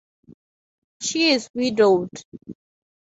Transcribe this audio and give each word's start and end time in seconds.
She 0.99 1.29
is 1.33 1.47
Widowed. 1.53 2.09